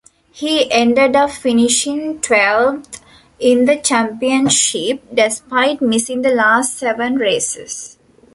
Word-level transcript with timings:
He 0.31 0.71
ended 0.71 1.15
up 1.15 1.29
finishing 1.29 2.21
twelfth 2.21 3.03
in 3.37 3.65
the 3.65 3.77
championship 3.79 5.03
despite 5.13 5.79
missing 5.79 6.23
the 6.23 6.33
last 6.33 6.75
seven 6.75 7.17
races. 7.17 7.99